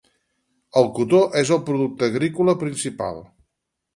[0.79, 3.21] El Cotó és el producte agrícola principal.